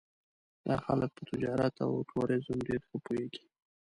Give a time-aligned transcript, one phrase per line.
[0.67, 3.43] دا خلک په تجارت او ټوریزم ډېر ښه پوهېږي.